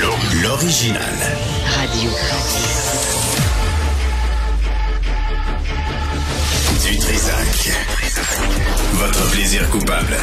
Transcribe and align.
L'o- 0.00 0.16
L'original. 0.42 1.02
Radio. 1.76 2.10
Du 6.82 6.96
Trisac. 6.98 7.72
Votre 8.94 9.30
plaisir 9.30 9.68
coupable. 9.68 10.16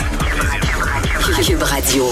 Cube 1.44 1.62
Radio. 1.64 2.12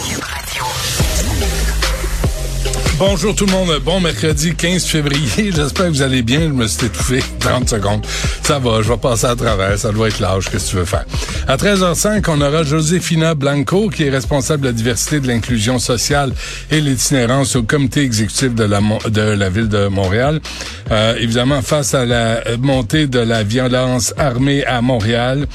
Bonjour 2.98 3.36
tout 3.36 3.46
le 3.46 3.52
monde, 3.52 3.78
bon 3.84 4.00
mercredi 4.00 4.56
15 4.56 4.86
février, 4.86 5.52
j'espère 5.56 5.88
que 5.88 5.92
vous 5.92 6.02
allez 6.02 6.22
bien, 6.22 6.40
je 6.42 6.54
me 6.54 6.66
suis 6.66 6.86
étouffé 6.86 7.22
30 7.42 7.68
secondes. 7.68 8.06
Ça 8.42 8.58
va, 8.58 8.82
je 8.82 8.88
vais 8.88 8.98
passer 8.98 9.26
à 9.26 9.36
travers, 9.36 9.78
ça 9.78 9.92
doit 9.92 10.08
être 10.08 10.20
l'âge, 10.20 10.50
qu'est-ce 10.50 10.68
que 10.68 10.70
tu 10.72 10.76
veux 10.78 10.86
faire? 10.86 11.06
À 11.46 11.58
13h05, 11.58 12.24
on 12.30 12.40
aura 12.40 12.64
Josefina 12.64 13.36
Blanco, 13.36 13.90
qui 13.90 14.04
est 14.04 14.10
responsable 14.10 14.62
de 14.62 14.68
la 14.68 14.74
diversité, 14.74 15.20
de 15.20 15.28
l'inclusion 15.28 15.78
sociale 15.78 16.32
et 16.72 16.80
l'itinérance 16.80 17.58
au 17.58 17.64
comité 17.64 18.02
exécutif 18.02 18.56
de 18.56 18.64
la, 18.64 19.50
ville 19.50 19.68
de 19.68 19.88
Montréal. 19.88 20.40
Euh, 20.90 21.16
évidemment, 21.20 21.62
face 21.62 21.94
à 21.94 22.06
la 22.06 22.42
montée 22.60 23.08
de 23.08 23.20
la 23.20 23.44
violence 23.44 24.14
armée 24.18 24.64
à 24.66 24.82
Montréal, 24.82 25.48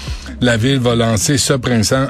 la 0.43 0.57
ville 0.57 0.79
va 0.79 0.95
lancer 0.95 1.39
ce 1.39 1.55
printemps 1.55 2.09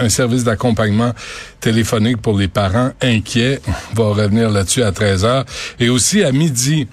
un 0.00 0.08
service 0.08 0.44
d'accompagnement 0.44 1.12
téléphonique 1.60 2.20
pour 2.20 2.38
les 2.38 2.48
parents 2.48 2.90
inquiets. 3.00 3.60
Va 3.94 4.04
revenir 4.04 4.50
là-dessus 4.50 4.82
à 4.82 4.90
13h. 4.90 5.44
Et 5.80 5.88
aussi 5.88 6.22
à 6.22 6.32
midi, 6.32 6.88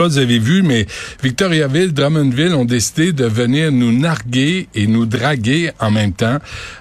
pas 0.00 0.08
si 0.08 0.14
vous 0.14 0.22
avez 0.22 0.38
vu, 0.38 0.62
mais 0.62 0.86
Victoriaville, 1.22 1.92
Drummondville 1.92 2.54
ont 2.54 2.64
décidé 2.64 3.12
de 3.12 3.26
venir 3.26 3.70
nous 3.70 3.92
narguer 3.92 4.66
et 4.74 4.86
nous 4.86 5.04
draguer 5.04 5.72
en 5.78 5.90
même 5.90 6.14
temps 6.14 6.38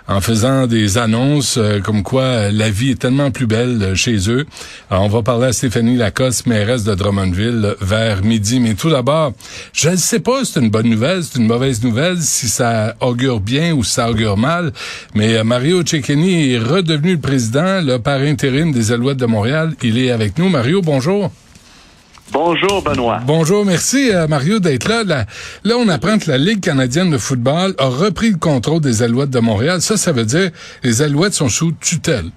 en 0.08 0.22
faisant 0.22 0.68
des 0.68 0.98
annonces 0.98 1.58
euh, 1.58 1.82
comme 1.82 2.02
quoi 2.02 2.50
la 2.50 2.70
vie 2.70 2.92
est 2.92 3.00
tellement 3.00 3.30
plus 3.30 3.46
belle 3.46 3.78
euh, 3.82 3.94
chez 3.94 4.30
eux. 4.30 4.46
On 4.90 5.10
va 5.10 5.22
parler 5.22 5.48
à 5.48 5.52
Stéphanie 5.52 5.98
Lacoste, 5.98 6.46
mairesse 6.46 6.86
de 6.86 6.96
Drummondville, 6.96 7.76
vers 7.82 8.24
midi. 8.24 8.62
Mais 8.62 8.76
tout 8.76 8.90
d'abord, 8.90 9.34
je 9.74 9.90
ne 9.90 9.98
sais 9.98 10.22
pas 10.22 10.46
si 10.46 10.54
c'est 10.54 10.62
une 10.62 10.70
bonne 10.70 10.88
nouvelle, 10.88 11.22
c'est 11.22 11.40
une 11.40 11.48
mauvaise 11.48 11.84
nouvelle, 11.84 12.20
si 12.22 12.48
ça 12.48 12.96
augure 13.02 13.42
bien 13.42 13.74
ou 13.74 13.84
si 13.84 13.96
ça 13.96 14.10
augure 14.10 14.38
mal. 14.38 14.72
Mais 15.14 15.36
euh, 15.36 15.44
Mario 15.44 15.84
Cecchini 15.86 16.54
est 16.54 16.58
redevenu 16.58 17.16
le 17.16 17.20
président, 17.20 17.82
le 17.82 17.98
par 17.98 18.22
intérim 18.22 18.72
des 18.72 18.94
Alouettes 18.94 19.18
de 19.18 19.26
Montréal. 19.26 19.74
Il 19.84 19.98
est 19.98 20.10
avec 20.10 20.38
nous. 20.38 20.48
Mario, 20.48 20.82
bonjour. 20.82 21.30
Bonjour, 22.32 22.84
Benoît. 22.84 23.20
Bonjour, 23.26 23.66
merci 23.66 24.12
euh, 24.14 24.28
Mario 24.28 24.60
d'être 24.60 24.88
là. 24.88 25.04
là. 25.04 25.26
Là, 25.64 25.76
on 25.78 25.88
apprend 25.90 26.20
que 26.20 26.30
la 26.30 26.38
Ligue 26.38 26.62
canadienne 26.62 27.10
de 27.10 27.18
football 27.18 27.74
a 27.80 27.88
repris 27.88 28.32
le 28.32 28.38
contrôle 28.38 28.82
des 28.82 29.02
Alouettes 29.02 29.32
de 29.32 29.40
Montréal. 29.40 29.82
Ça, 29.82 29.98
ça 29.98 30.12
veut 30.12 30.26
dire 30.26 30.52
les 30.84 31.02
Alouettes 31.02 31.34
sont 31.34 31.50
sous 31.50 31.72
tutelle. 31.72 32.30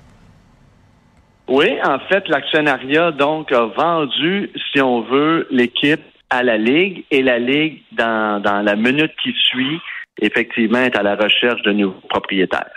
Oui, 1.49 1.67
en 1.85 1.99
fait, 2.09 2.27
l'actionnariat, 2.29 3.13
donc, 3.13 3.53
a 3.53 3.67
vendu, 3.67 4.51
si 4.73 4.81
on 4.81 5.03
veut, 5.03 5.47
l'équipe 5.51 6.01
à 6.31 6.43
la 6.43 6.57
Ligue 6.57 7.05
et 7.11 7.23
la 7.23 7.39
Ligue, 7.39 7.83
dans, 7.93 8.41
dans 8.41 8.63
la 8.63 8.77
minute 8.77 9.13
qui 9.23 9.35
suit, 9.51 9.79
effectivement, 10.23 10.79
est 10.79 10.97
à 10.97 11.03
la 11.03 11.17
recherche 11.17 11.61
de 11.63 11.73
nouveaux 11.73 12.01
propriétaires. 12.09 12.71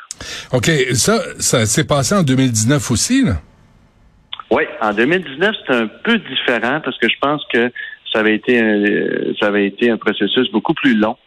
OK, 0.52 0.70
ça, 0.94 1.20
ça 1.40 1.66
s'est 1.66 1.86
passé 1.86 2.16
en 2.16 2.24
2019 2.24 2.92
aussi, 2.92 3.24
là? 3.24 3.36
Oui, 4.56 4.64
en 4.82 4.94
2019, 4.94 5.54
c'est 5.68 5.76
un 5.76 5.88
peu 5.88 6.18
différent 6.18 6.80
parce 6.80 6.98
que 6.98 7.10
je 7.10 7.16
pense 7.20 7.44
que 7.52 7.70
ça 8.14 8.20
avait 8.20 8.36
été 8.36 8.58
un, 8.58 9.34
ça 9.38 9.48
avait 9.48 9.68
été 9.68 9.90
un 9.90 9.98
processus 9.98 10.50
beaucoup 10.50 10.74
plus 10.74 10.96
long. 10.96 11.18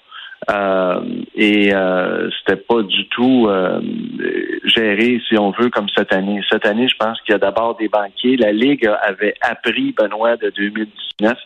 Euh, 0.50 1.00
et 1.34 1.74
euh, 1.74 2.30
c'était 2.38 2.56
pas 2.56 2.82
du 2.82 3.06
tout 3.08 3.46
euh, 3.48 3.82
géré, 4.64 5.20
si 5.28 5.36
on 5.36 5.50
veut, 5.50 5.68
comme 5.68 5.90
cette 5.94 6.10
année. 6.14 6.40
Cette 6.50 6.64
année, 6.64 6.88
je 6.88 6.96
pense 6.96 7.20
qu'il 7.20 7.32
y 7.32 7.34
a 7.34 7.38
d'abord 7.38 7.76
des 7.76 7.88
banquiers. 7.88 8.38
La 8.38 8.50
Ligue 8.50 8.90
avait 9.02 9.34
appris, 9.42 9.92
Benoît, 9.92 10.38
de 10.38 10.48
2019. 10.48 11.36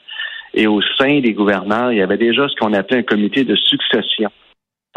Et 0.55 0.69
au 0.69 0.81
sein 0.97 1.19
des 1.19 1.33
gouverneurs, 1.33 1.91
il 1.91 1.99
y 1.99 2.03
avait 2.03 2.17
déjà 2.17 2.47
ce 2.49 2.55
qu'on 2.61 2.75
appelait 2.75 2.99
un 2.99 3.03
comité 3.03 3.43
de 3.43 3.57
succession 3.57 4.31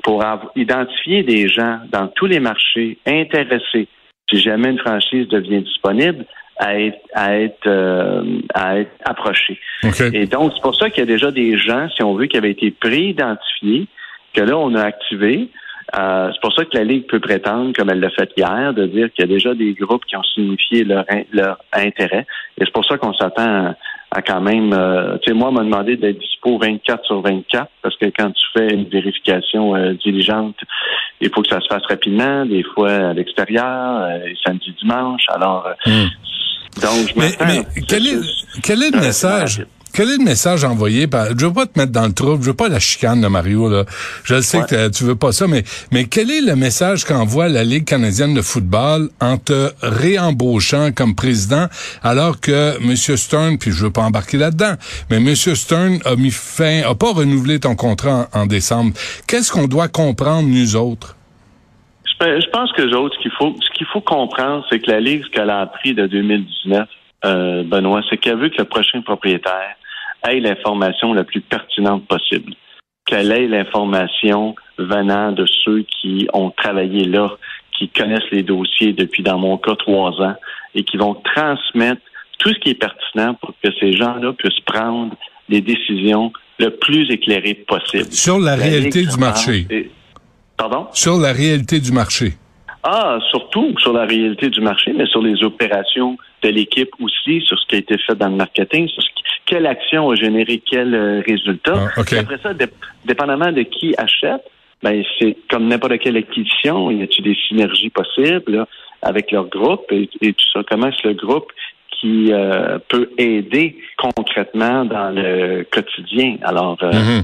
pour 0.04 0.24
identifier 0.56 1.24
des 1.24 1.48
gens 1.48 1.80
dans 1.90 2.10
tous 2.10 2.28
les 2.28 2.40
marchés 2.40 3.00
intéressés, 3.08 3.88
si 4.30 4.40
jamais 4.40 4.70
une 4.70 4.78
franchise 4.78 5.28
devient 5.30 5.62
disponible, 5.62 6.28
à 6.58 6.80
être, 6.80 7.00
à 7.14 7.38
être, 7.38 7.68
euh, 7.68 8.40
à 8.54 8.80
être 8.80 8.92
approchés. 9.04 9.60
OK. 9.84 10.02
Et 10.14 10.26
donc, 10.26 10.54
c'est 10.56 10.62
pour 10.62 10.76
ça 10.76 10.90
qu'il 10.90 11.00
y 11.00 11.04
a 11.04 11.06
déjà 11.06 11.32
des 11.32 11.58
gens, 11.58 11.90
si 11.90 12.02
on 12.04 12.14
veut, 12.16 12.28
qui 12.28 12.38
avaient 12.38 12.52
été 12.52 12.72
pré-identifiés, 12.72 13.88
que 14.34 14.42
là, 14.42 14.58
on 14.58 14.74
a 14.76 14.84
activé. 14.84 15.50
Euh, 15.98 16.30
c'est 16.34 16.42
pour 16.42 16.54
ça 16.54 16.66
que 16.66 16.76
la 16.76 16.84
Ligue 16.84 17.06
peut 17.08 17.20
prétendre, 17.20 17.72
comme 17.76 17.90
elle 17.90 18.00
l'a 18.00 18.10
fait 18.10 18.30
hier, 18.36 18.74
de 18.74 18.86
dire 18.88 19.12
qu'il 19.14 19.24
y 19.24 19.32
a 19.32 19.34
déjà 19.34 19.54
des 19.54 19.74
groupes 19.74 20.06
qui 20.06 20.18
ont 20.18 20.24
signifié 20.24 20.84
leur, 20.84 21.06
in- 21.10 21.24
leur 21.32 21.58
intérêt. 21.74 22.26
Et 22.58 22.66
c'est 22.66 22.74
pour 22.74 22.86
ça 22.86 22.98
qu'on 22.98 23.14
s'attend 23.14 23.76
à, 24.16 24.22
quand 24.22 24.42
même... 24.42 24.72
euh, 24.74 25.18
tu 25.22 25.28
sais, 25.32 25.34
moi, 25.38 25.50
on 25.50 25.52
m'a 25.52 25.64
demandé 25.64 25.98
d'être 25.98 26.20
dispo 26.20 26.58
24 26.58 27.06
sur 27.06 27.22
24, 27.22 27.70
parce 27.82 27.96
que 27.98 28.06
quand 28.18 28.32
tu 28.32 28.46
fais 28.54 28.74
une 28.74 28.86
vérification 28.90 29.76
euh, 29.76 29.94
diligente, 30.04 30.56
il 31.22 31.30
faut 31.34 31.42
que 31.42 31.50
ça 31.50 31.60
se 31.62 31.68
fasse 31.68 31.86
rapidement, 31.88 32.46
des 32.46 32.64
fois 32.64 32.92
à 32.92 33.14
l'extérieur, 33.14 34.02
euh, 34.02 34.20
samedi, 34.46 34.74
dimanche. 34.82 35.24
Alors, 35.30 35.68
Hmm. 35.86 36.08
donc, 36.82 37.10
je 37.10 37.20
Mais, 37.20 37.32
mais 37.46 37.64
quel, 37.88 38.08
est, 38.08 38.14
processus 38.16 38.46
quel 38.64 38.84
est 38.84 38.92
le 38.92 39.00
message? 39.00 39.66
Quel 39.96 40.10
est 40.10 40.18
le 40.18 40.26
message 40.26 40.66
envoyé 40.66 41.08
par, 41.08 41.28
je 41.38 41.46
veux 41.46 41.54
pas 41.54 41.66
te 41.68 41.80
mettre 41.80 41.94
dans 41.94 42.06
le 42.06 42.12
trouble, 42.12 42.44
je 42.44 42.50
veux 42.50 42.56
pas 42.56 42.68
la 42.68 42.80
chicane 42.80 43.22
de 43.22 43.28
Mario, 43.28 43.70
là. 43.70 43.86
Je 44.26 44.36
le 44.36 44.42
sais 44.42 44.58
Ouais. 44.60 44.66
que 44.70 44.90
tu 44.90 45.06
veux 45.06 45.16
pas 45.16 45.32
ça, 45.32 45.48
mais, 45.48 45.64
mais 45.94 46.04
quel 46.04 46.30
est 46.32 46.42
le 46.42 46.56
message 46.58 47.06
qu'envoie 47.06 47.48
la 47.48 47.64
Ligue 47.64 47.86
canadienne 47.86 48.34
de 48.34 48.42
football 48.42 49.10
en 49.22 49.38
te 49.38 49.72
réembauchant 49.82 50.92
comme 50.92 51.16
président 51.16 51.68
alors 52.04 52.42
que 52.42 52.76
M. 52.84 52.96
Stern, 52.96 53.58
puis 53.58 53.72
je 53.72 53.86
veux 53.86 53.92
pas 53.92 54.02
embarquer 54.02 54.38
là-dedans, 54.38 54.74
mais 55.10 55.18
M. 55.18 55.34
Stern 55.36 56.00
a 56.06 56.16
mis 56.18 56.32
fin, 56.32 56.82
a 56.86 56.94
pas 56.96 57.14
renouvelé 57.14 57.60
ton 57.62 57.76
contrat 57.76 58.28
en, 58.34 58.42
en 58.42 58.46
décembre. 58.46 58.92
Qu'est-ce 59.28 59.52
qu'on 59.52 59.68
doit 59.68 59.88
comprendre, 59.88 60.48
nous 60.50 60.76
autres? 60.76 61.16
Je 62.06 62.18
pe- 62.26 62.42
je 62.42 62.50
pense 62.50 62.72
que 62.74 62.82
autres, 62.96 63.16
ce 63.18 63.22
qu'il 63.22 63.32
faut, 63.38 63.56
ce 63.62 63.78
qu'il 63.78 63.88
faut 63.94 64.02
comprendre, 64.02 64.66
c'est 64.70 64.80
que 64.80 64.92
la 64.92 65.00
Ligue, 65.00 65.24
ce 65.24 65.30
qu'elle 65.30 65.50
a 65.50 65.62
appris 65.62 65.94
de 65.94 66.06
2019, 66.08 66.88
euh, 67.26 67.64
Benoît, 67.64 68.02
c'est 68.10 68.18
qu'elle 68.18 68.38
veut 68.38 68.50
que 68.50 68.58
le 68.60 68.66
prochain 68.66 69.02
propriétaire 69.02 69.76
ait 70.30 70.40
l'information 70.40 71.14
la 71.14 71.24
plus 71.24 71.42
pertinente 71.42 72.08
possible. 72.08 72.54
Qu'elle 73.06 73.32
ait 73.32 73.48
l'information 73.48 74.56
venant 74.78 75.32
de 75.32 75.46
ceux 75.64 75.86
qui 76.02 76.28
ont 76.34 76.50
travaillé 76.52 77.06
là, 77.06 77.30
qui 77.78 77.90
connaissent 77.90 78.32
les 78.32 78.44
dossiers 78.44 78.94
depuis, 78.94 79.22
dans 79.24 79.38
mon 79.38 79.58
cas, 79.58 79.76
trois 79.76 80.12
ans, 80.22 80.36
et 80.74 80.84
qui 80.84 80.98
vont 80.98 81.16
transmettre 81.36 82.02
tout 82.40 82.50
ce 82.50 82.60
qui 82.60 82.70
est 82.72 82.80
pertinent 82.80 83.34
pour 83.36 83.54
que 83.64 83.70
ces 83.80 83.94
gens-là 83.94 84.34
puissent 84.34 84.60
prendre 84.66 85.16
des 85.50 85.62
décisions 85.62 86.32
le 86.60 86.70
plus 86.72 87.10
éclairées 87.12 87.54
possible. 87.54 88.12
Sur 88.12 88.40
la 88.40 88.56
réalité 88.56 89.06
du 89.06 89.18
marché. 89.18 89.68
et- 89.70 89.92
Pardon? 90.58 90.88
Sur 90.94 91.18
la 91.18 91.34
réalité 91.34 91.80
du 91.82 91.92
marché. 91.92 92.34
Ah, 92.88 93.18
surtout 93.32 93.74
sur 93.80 93.94
la 93.94 94.06
réalité 94.06 94.50
du 94.52 94.62
marché, 94.62 94.94
mais 94.94 95.08
sur 95.08 95.22
les 95.24 95.44
opérations 95.44 96.18
de 96.44 96.50
l'équipe 96.50 96.90
aussi, 97.02 97.42
sur 97.42 97.58
ce 97.60 97.66
qui 97.68 97.76
a 97.76 97.78
été 97.80 97.98
fait 97.98 98.14
dans 98.16 98.30
le 98.30 98.36
marketing, 98.36 98.88
sur 98.88 99.02
ce 99.02 99.10
qui- 99.10 99.24
quelle 99.48 99.66
action 99.66 100.12
a 100.12 100.16
généré 100.16 100.62
quel 100.64 100.94
euh, 100.94 101.22
résultat. 101.26 101.74
Ah, 101.96 102.00
OK. 102.02 102.06
Puis 102.10 102.18
Après 102.20 102.38
ça, 102.44 102.54
dé- 102.54 102.66
dépendamment 103.06 103.52
de 103.52 103.64
qui 103.64 103.96
achète, 103.98 104.42
ben 104.84 105.04
c'est 105.18 105.36
comme 105.50 105.68
n'importe 105.68 105.98
quelle 105.98 106.18
acquisition, 106.18 106.92
y 106.92 107.02
a-t-il 107.02 107.24
des 107.24 107.38
synergies 107.48 107.90
possibles 107.90 108.52
là, 108.58 108.68
avec 109.02 109.32
leur 109.32 109.46
groupe 109.48 109.92
et, 109.92 110.08
et 110.22 110.34
tout 110.34 110.46
ça? 110.54 110.62
Comment 110.70 110.88
est-ce 110.88 111.08
le 111.08 111.16
groupe 111.16 111.52
qui 112.00 112.32
euh, 112.32 112.78
peut 112.90 113.10
aider 113.18 113.78
concrètement 113.98 114.86
dans 114.86 115.10
le 115.10 115.66
quotidien. 115.72 116.38
Alors, 116.44 116.78
euh, 116.84 116.92
Mhm. 116.92 117.24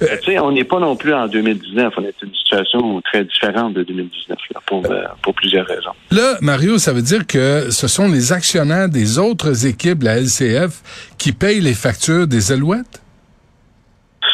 tu 0.00 0.06
sais, 0.32 0.38
on 0.38 0.52
n'est 0.52 0.64
pas 0.64 0.78
non 0.78 0.96
plus 0.96 1.12
en 1.14 1.26
2019. 1.26 1.94
On 1.96 2.02
est 2.02 2.14
dans 2.20 2.26
une 2.28 2.34
situation 2.34 3.00
très 3.02 3.24
différente 3.24 3.74
de 3.74 3.82
2019 3.82 4.38
là, 4.54 4.60
pour, 4.66 4.84
euh, 4.90 5.04
pour 5.22 5.34
plusieurs 5.34 5.66
raisons. 5.66 5.92
Là, 6.10 6.36
Mario, 6.40 6.78
ça 6.78 6.92
veut 6.92 7.02
dire 7.02 7.26
que 7.26 7.70
ce 7.70 7.88
sont 7.88 8.08
les 8.08 8.32
actionnaires 8.32 8.88
des 8.88 9.18
autres 9.18 9.66
équipes 9.66 9.98
de 10.00 10.04
la 10.06 10.16
LCF 10.18 10.82
qui 11.18 11.32
payent 11.32 11.60
les 11.60 11.74
factures 11.74 12.26
des 12.26 12.52
Alouettes? 12.52 13.02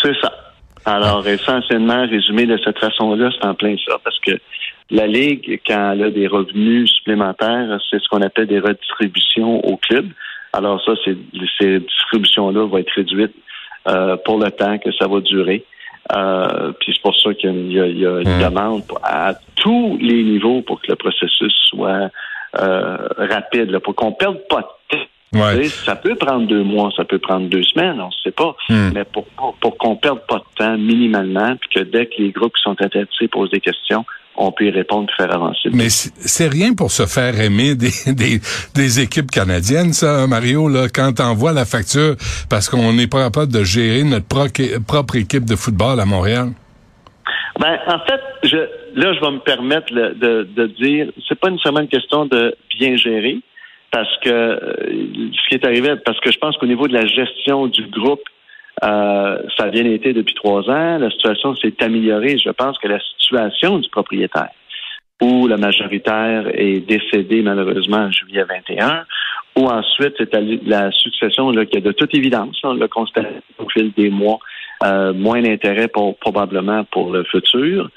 C'est 0.02 0.14
ça. 0.20 0.32
Alors, 0.88 1.26
essentiellement, 1.26 2.06
résumé 2.06 2.46
de 2.46 2.58
cette 2.64 2.78
façon-là, 2.78 3.30
c'est 3.32 3.46
en 3.46 3.54
plein 3.54 3.76
ça, 3.86 3.98
parce 4.02 4.18
que 4.20 4.32
la 4.90 5.06
Ligue, 5.06 5.60
quand 5.66 5.92
elle 5.92 6.02
a 6.04 6.10
des 6.10 6.26
revenus 6.26 6.90
supplémentaires, 6.90 7.78
c'est 7.90 8.00
ce 8.00 8.08
qu'on 8.08 8.22
appelle 8.22 8.46
des 8.46 8.58
redistributions 8.60 9.64
au 9.66 9.76
club. 9.76 10.06
Alors 10.52 10.82
ça, 10.84 10.92
c'est, 11.04 11.16
ces 11.60 11.80
distributions-là 11.80 12.64
vont 12.66 12.78
être 12.78 12.90
réduites 12.92 13.34
euh, 13.86 14.16
pour 14.24 14.38
le 14.38 14.50
temps 14.50 14.78
que 14.78 14.90
ça 14.92 15.06
va 15.06 15.20
durer. 15.20 15.64
Euh, 16.16 16.72
puis 16.80 16.94
c'est 16.94 17.02
pour 17.02 17.14
ça 17.20 17.34
qu'il 17.34 17.70
y 17.70 17.78
a, 17.80 17.86
il 17.86 17.98
y 17.98 18.06
a 18.06 18.20
une 18.20 18.38
demande 18.42 18.86
pour- 18.86 19.00
à 19.04 19.34
tous 19.56 19.98
les 20.00 20.22
niveaux 20.22 20.62
pour 20.62 20.80
que 20.80 20.86
le 20.88 20.96
processus 20.96 21.52
soit 21.68 22.08
euh, 22.58 22.96
rapide, 23.18 23.70
là, 23.70 23.78
pour 23.80 23.94
qu'on 23.94 24.12
perde 24.12 24.38
pas 24.48 24.62
de. 24.62 24.66
Ouais. 25.40 25.68
Ça 25.68 25.96
peut 25.96 26.14
prendre 26.14 26.46
deux 26.46 26.62
mois, 26.62 26.90
ça 26.96 27.04
peut 27.04 27.18
prendre 27.18 27.48
deux 27.48 27.62
semaines, 27.62 28.00
on 28.00 28.06
ne 28.06 28.12
sait 28.24 28.30
pas. 28.30 28.54
Hmm. 28.68 28.90
Mais 28.94 29.04
pour, 29.04 29.24
pour, 29.36 29.54
pour 29.56 29.78
qu'on 29.78 29.96
perde 29.96 30.20
pas 30.28 30.36
de 30.38 30.44
temps 30.64 30.76
minimalement, 30.78 31.56
puis 31.56 31.68
que 31.74 31.80
dès 31.80 32.06
que 32.06 32.14
les 32.18 32.30
groupes 32.30 32.54
qui 32.54 32.62
sont 32.62 32.76
intéressés 32.80 33.28
posent 33.30 33.50
des 33.50 33.60
questions, 33.60 34.04
on 34.40 34.52
peut 34.52 34.66
y 34.66 34.70
répondre 34.70 35.08
et 35.12 35.16
faire 35.22 35.34
avancer. 35.34 35.68
Mais 35.72 35.88
c'est 35.88 36.46
rien 36.48 36.72
pour 36.74 36.92
se 36.92 37.06
faire 37.06 37.40
aimer 37.40 37.74
des, 37.74 37.90
des, 38.14 38.40
des 38.74 39.00
équipes 39.00 39.30
canadiennes, 39.32 39.92
ça, 39.92 40.22
hein, 40.22 40.26
Mario, 40.28 40.68
là, 40.68 40.86
quand 40.88 41.12
t'envoies 41.14 41.52
la 41.52 41.64
facture 41.64 42.14
parce 42.48 42.68
qu'on 42.68 42.92
n'est 42.92 43.08
pas 43.08 43.24
capable 43.24 43.52
de 43.52 43.64
gérer 43.64 44.04
notre 44.04 44.26
pro- 44.26 44.46
propre 44.86 45.16
équipe 45.16 45.44
de 45.44 45.56
football 45.56 45.98
à 45.98 46.04
Montréal? 46.04 46.50
Ben, 47.58 47.76
en 47.88 47.98
fait, 48.06 48.20
je, 48.44 48.56
là, 48.94 49.12
je 49.14 49.20
vais 49.20 49.32
me 49.32 49.40
permettre 49.40 49.92
de, 49.92 50.44
de 50.54 50.66
dire, 50.80 51.08
c'est 51.28 51.38
pas 51.40 51.50
nécessairement 51.50 51.80
une 51.80 51.88
question 51.88 52.26
de 52.26 52.54
bien 52.78 52.96
gérer, 52.96 53.38
parce 53.90 54.16
que 54.18 54.30
euh, 54.30 54.58
ce 55.32 55.48
qui 55.48 55.54
est 55.54 55.64
arrivé, 55.64 55.94
parce 56.04 56.20
que 56.20 56.30
je 56.30 56.38
pense 56.38 56.56
qu'au 56.56 56.66
niveau 56.66 56.88
de 56.88 56.92
la 56.94 57.06
gestion 57.06 57.66
du 57.66 57.86
groupe, 57.86 58.22
euh, 58.84 59.38
ça 59.56 59.64
a 59.64 59.68
bien 59.70 59.84
été 59.84 60.12
depuis 60.12 60.34
trois 60.34 60.68
ans. 60.70 60.98
La 60.98 61.10
situation 61.10 61.56
s'est 61.56 61.74
améliorée. 61.82 62.38
Je 62.38 62.50
pense 62.50 62.78
que 62.78 62.86
la 62.88 63.00
situation 63.18 63.78
du 63.78 63.88
propriétaire, 63.88 64.50
où 65.20 65.48
le 65.48 65.56
majoritaire 65.56 66.48
est 66.54 66.80
décédé 66.86 67.42
malheureusement 67.42 67.96
en 67.98 68.10
juillet 68.12 68.44
21, 68.44 69.04
ou 69.56 69.66
ensuite 69.66 70.14
c'est 70.18 70.32
la- 70.66 70.92
succession 70.92 71.50
là, 71.50 71.66
qui 71.66 71.78
a 71.78 71.80
de 71.80 71.92
toute 71.92 72.14
évidence, 72.14 72.60
on 72.62 72.74
l'a 72.74 72.86
constaté 72.86 73.28
au 73.58 73.68
fil 73.68 73.92
des 73.96 74.10
mois, 74.10 74.38
euh, 74.84 75.12
moins 75.12 75.42
d'intérêt 75.42 75.88
pour 75.88 76.16
probablement 76.18 76.84
pour 76.84 77.10
le 77.10 77.24
futur. 77.24 77.90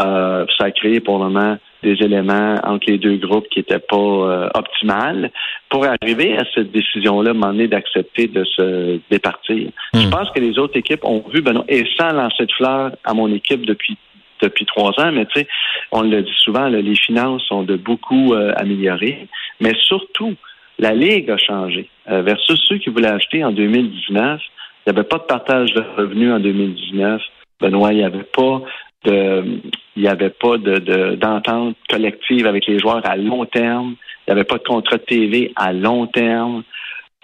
Euh, 0.00 0.46
ça 0.56 0.66
a 0.66 0.70
créé 0.70 1.00
pour 1.00 1.18
le 1.18 1.24
moment 1.28 1.58
des 1.82 2.02
éléments 2.02 2.56
entre 2.64 2.90
les 2.90 2.98
deux 2.98 3.16
groupes 3.16 3.48
qui 3.50 3.60
n'étaient 3.60 3.78
pas 3.78 3.96
euh, 3.96 4.48
optimales 4.54 5.30
pour 5.68 5.84
arriver 5.84 6.36
à 6.36 6.44
cette 6.54 6.72
décision-là, 6.72 7.32
donné, 7.32 7.68
d'accepter 7.68 8.26
de 8.28 8.44
se 8.44 9.00
départir. 9.10 9.70
Je 9.94 10.08
pense 10.08 10.30
que 10.30 10.40
les 10.40 10.58
autres 10.58 10.76
équipes 10.76 11.04
ont 11.04 11.24
vu, 11.32 11.42
ben 11.42 11.52
non, 11.52 11.64
et 11.68 11.84
sans 11.98 12.12
lancer 12.12 12.46
de 12.46 12.52
fleurs 12.52 12.92
à 13.04 13.14
mon 13.14 13.32
équipe 13.32 13.64
depuis 13.66 13.96
depuis 14.40 14.66
trois 14.66 14.90
ans, 14.98 15.12
mais 15.12 15.24
tu 15.26 15.38
sais, 15.38 15.48
on 15.92 16.02
le 16.02 16.20
dit 16.20 16.34
souvent, 16.38 16.68
là, 16.68 16.80
les 16.80 16.96
finances 16.96 17.44
sont 17.44 17.62
de 17.62 17.76
beaucoup 17.76 18.34
euh, 18.34 18.52
améliorées, 18.56 19.28
mais 19.60 19.72
surtout, 19.86 20.34
la 20.80 20.94
Ligue 20.94 21.30
a 21.30 21.38
changé. 21.38 21.88
Euh, 22.10 22.22
versus 22.22 22.60
ceux 22.68 22.78
qui 22.78 22.90
voulaient 22.90 23.12
acheter 23.12 23.44
en 23.44 23.52
2019, 23.52 24.40
il 24.40 24.92
n'y 24.92 24.98
avait 24.98 25.06
pas 25.06 25.18
de 25.18 25.22
partage 25.22 25.72
de 25.74 25.84
revenus 25.96 26.32
en 26.32 26.40
2019. 26.40 27.22
Benoît, 27.60 27.92
il 27.92 27.98
n'y 27.98 28.04
avait 28.04 28.24
pas 28.24 28.62
de, 29.04 29.60
il 29.96 30.02
n'y 30.02 30.08
avait 30.08 30.30
pas 30.30 30.58
de, 30.58 30.78
de- 30.78 31.14
d'entente 31.16 31.76
collective 31.88 32.46
avec 32.46 32.66
les 32.66 32.78
joueurs 32.78 33.00
à 33.08 33.16
long 33.16 33.44
terme. 33.46 33.96
Il 34.26 34.32
n'y 34.32 34.32
avait 34.40 34.44
pas 34.44 34.58
de 34.58 34.62
contrat 34.62 34.96
de 34.98 35.02
TV 35.02 35.52
à 35.56 35.72
long 35.72 36.06
terme. 36.06 36.62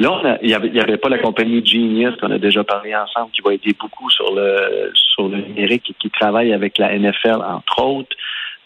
Là, 0.00 0.12
on 0.12 0.24
a- 0.26 0.38
il 0.42 0.48
n'y 0.48 0.80
avait, 0.80 0.96
pas 0.96 1.08
la 1.08 1.18
compagnie 1.18 1.64
Genius 1.64 2.16
qu'on 2.16 2.30
a 2.30 2.38
déjà 2.38 2.62
parlé 2.64 2.94
ensemble 2.94 3.30
qui 3.32 3.40
va 3.42 3.54
aider 3.54 3.74
beaucoup 3.78 4.10
sur 4.10 4.34
le 4.34 4.90
sur 4.94 5.28
le 5.28 5.38
numérique 5.38 5.90
et 5.90 5.94
qui 5.98 6.10
travaille 6.10 6.52
avec 6.52 6.78
la 6.78 6.92
NFL, 6.96 7.42
entre 7.44 7.82
autres. 7.84 8.16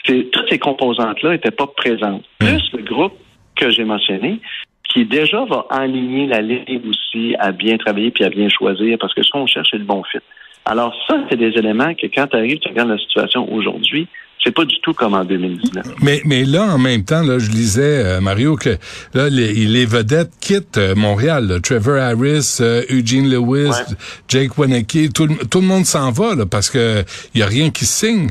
Toutes 0.05 0.49
ces 0.51 0.59
composantes-là 0.59 1.31
n'étaient 1.31 1.51
pas 1.53 1.67
présentes. 1.69 2.25
Plus 2.39 2.63
le 2.73 2.83
groupe 2.83 3.15
que 3.55 3.71
j'ai 3.71 3.85
mentionné, 3.85 4.41
qui 4.89 5.05
déjà 5.07 5.45
va 5.45 5.65
aligner 5.71 6.27
la 6.27 6.41
ligue 6.41 6.83
aussi 6.87 7.35
à 7.39 7.53
bien 7.53 7.77
travailler 7.79 8.11
puis 8.11 8.25
à 8.25 8.29
bien 8.29 8.49
choisir, 8.49 8.99
parce 8.99 9.15
que 9.15 9.23
ce 9.23 9.31
qu'on 9.31 9.47
cherche, 9.47 9.69
c'est 9.71 9.79
le 9.79 9.85
bon 9.85 10.03
fit. 10.05 10.19
Alors 10.65 10.95
ça, 11.09 11.17
c'est 11.31 11.37
des 11.37 11.51
éléments 11.59 11.95
que 11.95 12.07
quand 12.07 12.27
tu 12.29 12.37
arrives, 12.37 12.59
tu 12.59 12.69
regardes 12.69 12.91
la 12.91 12.99
situation 12.99 13.53
aujourd'hui, 13.53 14.07
c'est 14.45 14.55
pas 14.55 14.65
du 14.65 14.77
tout 14.81 14.93
comme 14.93 15.15
en 15.15 15.25
2019. 15.25 15.87
Mais, 16.03 16.21
mais 16.25 16.45
là, 16.45 16.63
en 16.65 16.79
même 16.79 17.05
temps, 17.05 17.23
là, 17.23 17.39
je 17.39 17.51
lisais, 17.51 18.05
euh, 18.05 18.21
Mario, 18.21 18.57
que 18.57 18.71
là, 19.15 19.29
les, 19.29 19.53
les 19.53 19.87
vedettes 19.87 20.31
quittent 20.41 20.79
euh, 20.79 20.95
Montréal. 20.97 21.47
là. 21.47 21.61
Trevor 21.61 21.97
Harris, 22.01 22.59
euh, 22.61 22.83
Eugene 22.91 23.29
Lewis, 23.31 23.69
Ouais. 23.71 23.97
Jake 24.29 24.57
Waneke, 24.59 25.13
tout, 25.15 25.27
le- 25.27 25.47
tout 25.49 25.61
le 25.61 25.67
monde 25.67 25.85
s'en 25.85 26.11
va 26.11 26.35
là, 26.35 26.45
parce 26.47 26.71
que 26.71 27.05
il 27.35 27.41
y 27.41 27.43
a 27.43 27.47
rien 27.47 27.71
qui 27.71 27.85
signe. 27.85 28.31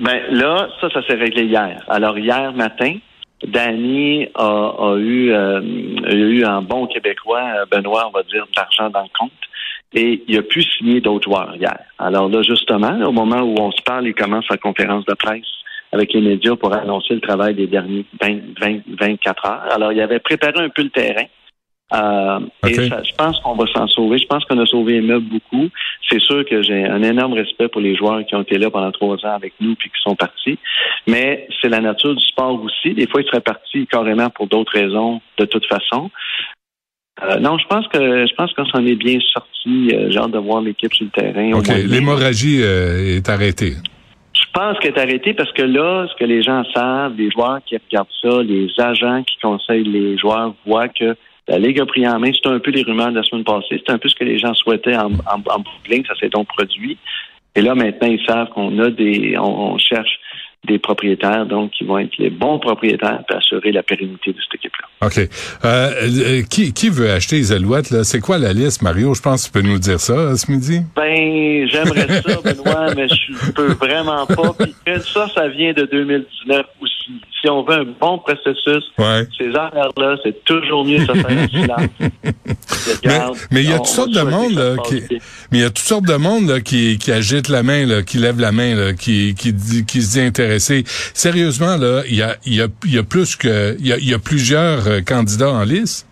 Ben 0.00 0.20
là, 0.30 0.68
ça, 0.80 0.88
ça 0.90 1.06
s'est 1.06 1.14
réglé 1.14 1.44
hier. 1.44 1.84
Alors 1.88 2.18
hier 2.18 2.52
matin, 2.52 2.96
Danny 3.46 4.26
a, 4.34 4.44
a 4.44 4.96
eu 4.98 5.32
euh, 5.32 5.60
a 6.04 6.12
eu 6.14 6.44
un 6.44 6.62
bon 6.62 6.86
québécois, 6.86 7.42
Benoît, 7.70 8.08
on 8.08 8.10
va 8.12 8.22
dire, 8.24 8.44
d'argent 8.56 8.90
dans 8.90 9.02
le 9.02 9.08
compte. 9.18 9.32
Et 9.94 10.22
il 10.26 10.38
a 10.38 10.42
pu 10.42 10.62
signer 10.62 11.00
d'autres 11.00 11.28
joueurs 11.28 11.54
hier. 11.56 11.78
Alors 11.98 12.28
là, 12.28 12.42
justement, 12.42 12.98
au 13.06 13.12
moment 13.12 13.40
où 13.42 13.54
on 13.58 13.70
se 13.72 13.82
parle, 13.82 14.06
il 14.06 14.14
commence 14.14 14.46
sa 14.48 14.56
conférence 14.56 15.04
de 15.04 15.14
presse 15.14 15.46
avec 15.92 16.12
les 16.14 16.22
médias 16.22 16.56
pour 16.56 16.72
annoncer 16.74 17.14
le 17.14 17.20
travail 17.20 17.54
des 17.54 17.66
derniers 17.66 18.06
20, 18.20 18.38
20, 18.58 18.80
24 18.98 19.46
heures. 19.46 19.62
Alors, 19.70 19.92
il 19.92 20.00
avait 20.00 20.18
préparé 20.20 20.60
un 20.64 20.70
peu 20.70 20.82
le 20.82 20.90
terrain. 20.90 21.26
Euh. 21.94 22.40
Et 22.66 22.72
ça- 22.88 23.02
je 23.02 23.14
pense 23.14 23.38
qu'on 23.40 23.54
va 23.54 23.66
s'en 23.66 23.86
sauver. 23.86 24.16
Je 24.16 24.26
pense 24.26 24.44
qu'on 24.46 24.58
a 24.58 24.64
sauvé 24.64 24.94
les 24.94 25.02
meubles 25.02 25.26
beaucoup. 25.28 25.68
C'est 26.08 26.20
sûr 26.20 26.44
que 26.46 26.62
j'ai 26.62 26.84
un 26.86 27.02
énorme 27.02 27.34
respect 27.34 27.68
pour 27.68 27.82
les 27.82 27.94
joueurs 27.94 28.24
qui 28.24 28.34
ont 28.34 28.40
été 28.40 28.56
là 28.56 28.70
pendant 28.70 28.90
trois 28.92 29.16
ans 29.26 29.34
avec 29.34 29.52
nous 29.60 29.74
puis 29.74 29.90
qui 29.90 30.00
sont 30.00 30.16
partis. 30.16 30.58
Mais 31.06 31.46
c'est 31.60 31.68
la 31.68 31.80
nature 31.80 32.14
du 32.14 32.24
sport 32.24 32.62
aussi. 32.62 32.94
Des 32.94 33.06
fois, 33.06 33.20
ils 33.20 33.26
seraient 33.26 33.42
partis 33.42 33.86
carrément 33.86 34.30
pour 34.30 34.46
d'autres 34.46 34.72
raisons, 34.72 35.20
de 35.36 35.44
toute 35.44 35.66
façon. 35.66 36.10
Euh, 37.24 37.38
non, 37.38 37.58
je 37.58 37.66
pense 37.66 37.86
que 37.88 38.26
je 38.26 38.34
pense 38.34 38.52
qu'on 38.54 38.66
s'en 38.66 38.84
est 38.84 38.96
bien 38.96 39.18
sorti. 39.32 39.90
Euh, 39.92 40.16
hâte 40.16 40.32
de 40.32 40.38
voir 40.38 40.60
l'équipe 40.60 40.92
sur 40.92 41.06
le 41.06 41.10
terrain. 41.10 41.50
l'hémorragie 41.86 42.62
euh, 42.62 43.16
est 43.16 43.28
arrêtée. 43.28 43.74
Je 44.34 44.44
pense 44.52 44.78
qu'elle 44.80 44.94
est 44.94 45.00
arrêtée 45.00 45.34
parce 45.34 45.52
que 45.52 45.62
là, 45.62 46.06
ce 46.10 46.16
que 46.18 46.24
les 46.24 46.42
gens 46.42 46.62
savent, 46.74 47.14
les 47.16 47.30
joueurs 47.30 47.60
qui 47.64 47.76
regardent 47.76 48.08
ça, 48.20 48.42
les 48.42 48.68
agents 48.78 49.22
qui 49.22 49.38
conseillent 49.40 49.84
les 49.84 50.18
joueurs 50.18 50.54
voient 50.66 50.88
que 50.88 51.16
la 51.48 51.58
Ligue 51.58 51.80
a 51.80 51.86
pris 51.86 52.06
en 52.06 52.18
main. 52.18 52.32
C'était 52.32 52.48
un 52.48 52.58
peu 52.58 52.70
les 52.70 52.82
rumeurs 52.82 53.10
de 53.10 53.16
la 53.16 53.22
semaine 53.22 53.44
passée. 53.44 53.78
C'était 53.78 53.92
un 53.92 53.98
peu 53.98 54.08
ce 54.08 54.14
que 54.14 54.24
les 54.24 54.38
gens 54.38 54.54
souhaitaient 54.54 54.96
en, 54.96 55.12
en. 55.12 55.64
Ça 56.06 56.14
s'est 56.20 56.28
donc 56.28 56.48
produit. 56.48 56.98
Et 57.54 57.62
là, 57.62 57.74
maintenant, 57.74 58.08
ils 58.08 58.24
savent 58.26 58.48
qu'on 58.48 58.78
a 58.78 58.90
des, 58.90 59.36
on, 59.38 59.74
on 59.74 59.78
cherche 59.78 60.18
des 60.66 60.78
propriétaires, 60.78 61.46
donc 61.46 61.72
qui 61.72 61.84
vont 61.84 61.98
être 61.98 62.16
les 62.18 62.30
bons 62.30 62.60
propriétaires 62.60 63.24
pour 63.26 63.36
assurer 63.36 63.72
la 63.72 63.82
pérennité 63.82 64.32
de 64.32 64.38
cette 64.40 64.54
équipe-là. 64.54 65.06
OK. 65.06 65.18
Euh, 65.18 65.28
euh, 65.64 66.42
qui, 66.48 66.72
qui 66.72 66.88
veut 66.88 67.10
acheter 67.10 67.36
les 67.36 67.50
Alouettes? 67.50 67.90
là? 67.90 68.04
C'est 68.04 68.20
quoi 68.20 68.38
la 68.38 68.52
liste, 68.52 68.80
Mario? 68.80 69.12
Je 69.14 69.20
pense 69.20 69.42
que 69.42 69.46
tu 69.46 69.60
peux 69.60 69.68
nous 69.68 69.78
dire 69.78 69.98
ça 69.98 70.12
euh, 70.12 70.36
ce 70.36 70.50
midi. 70.50 70.82
Ben, 70.94 71.66
j'aimerais 71.68 72.22
ça, 72.22 72.40
Benoît, 72.44 72.94
mais 72.94 73.08
je 73.08 73.50
peux 73.50 73.72
vraiment 73.72 74.24
pas. 74.26 74.54
Puis 74.56 74.74
ça, 75.12 75.26
ça 75.34 75.48
vient 75.48 75.72
de 75.72 75.84
2019 75.84 76.66
aussi. 76.80 76.91
Si 77.42 77.50
on 77.50 77.64
veut 77.64 77.74
un 77.74 77.86
bon 78.00 78.18
processus, 78.18 78.84
Ouais. 78.98 79.26
ces 79.36 79.48
affaires-là, 79.48 80.16
c'est 80.22 80.44
toujours 80.44 80.84
mieux 80.84 80.98
de 81.00 81.06
se 81.06 81.12
faire 81.12 81.38
en 81.38 81.48
silence. 81.48 81.90
Mais 83.50 83.62
il 83.64 83.70
y 83.70 83.72
a 83.72 83.78
toutes 83.78 83.86
sortes 83.86 84.12
de 84.12 84.20
monde 84.22 84.52
là, 84.54 84.76
qui, 84.84 85.02
mais 85.50 85.58
il 85.58 85.60
y 85.60 85.64
a 85.64 85.68
toutes 85.70 85.78
sortes 85.78 86.06
de 86.06 86.14
monde 86.16 86.48
là, 86.48 86.60
qui, 86.60 86.98
qui 86.98 87.10
agite 87.12 87.48
la 87.48 87.62
main, 87.62 87.84
là, 87.86 88.02
qui 88.02 88.18
lève 88.18 88.38
la 88.40 88.52
main, 88.52 88.74
là, 88.74 88.92
qui, 88.92 89.34
qui, 89.34 89.52
dit, 89.52 89.84
qui 89.84 90.02
se 90.02 90.12
dit 90.18 90.20
intéressé. 90.24 90.84
Sérieusement 91.14 91.76
là, 91.76 92.02
il 92.08 92.14
y 92.16 92.22
a, 92.22 92.36
y 92.46 92.60
a, 92.60 92.68
il 92.84 92.94
y 92.94 92.98
a 92.98 93.02
plus 93.02 93.36
que, 93.36 93.76
il 93.78 93.86
y 93.86 93.92
a, 93.92 93.98
il 93.98 94.08
y 94.08 94.14
a 94.14 94.18
plusieurs 94.18 94.86
euh, 94.86 95.00
candidats 95.00 95.50
en 95.50 95.64
lice? 95.64 96.06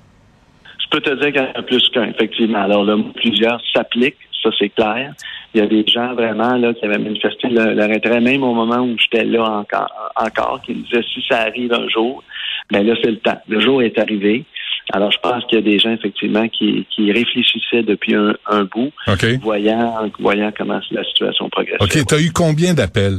Je 0.83 0.87
peux 0.91 1.01
te 1.01 1.11
dire 1.21 1.33
qu'il 1.33 1.37
y 1.43 1.57
en 1.57 1.61
a 1.61 1.63
plus 1.63 1.89
qu'un, 1.95 2.05
effectivement. 2.09 2.63
Alors 2.63 2.85
là, 2.85 2.97
plusieurs 3.17 3.61
s'appliquent, 3.73 4.17
ça 4.43 4.51
c'est 4.59 4.71
clair. 4.71 5.13
Il 5.55 5.61
y 5.61 5.65
a 5.65 5.67
des 5.67 5.85
gens 5.87 6.15
vraiment 6.15 6.57
là 6.57 6.73
qui 6.75 6.85
avaient 6.85 6.99
manifesté 6.99 7.49
leur, 7.49 7.75
leur 7.75 7.91
intérêt, 7.91 8.21
même 8.21 8.43
au 8.43 8.55
moment 8.55 8.81
où 8.81 8.97
j'étais 8.99 9.25
là 9.25 9.45
encore, 9.45 9.91
encore, 10.17 10.61
qui 10.63 10.75
me 10.75 10.83
disaient 10.85 11.05
si 11.13 11.23
ça 11.29 11.41
arrive 11.43 11.73
un 11.73 11.89
jour, 11.89 12.23
ben 12.71 12.87
là 12.87 12.95
c'est 13.03 13.11
le 13.11 13.19
temps. 13.19 13.41
Le 13.49 13.61
jour 13.61 13.83
est 13.83 13.99
arrivé. 13.99 14.45
Alors 14.93 15.11
je 15.13 15.19
pense 15.19 15.45
qu'il 15.47 15.59
y 15.59 15.63
a 15.63 15.65
des 15.65 15.79
gens 15.79 15.93
effectivement 15.93 16.49
qui, 16.49 16.87
qui 16.91 17.13
réfléchissaient 17.13 17.83
depuis 17.83 18.15
un, 18.15 18.35
un 18.47 18.65
bout, 18.65 18.91
voyant, 19.43 20.11
voyant 20.19 20.53
comment 20.57 20.81
la 20.91 21.05
situation 21.05 21.49
progressait. 21.49 21.83
Ok. 21.83 22.07
T'as 22.07 22.19
eu 22.21 22.31
combien 22.33 22.75
d'appels? 22.75 23.19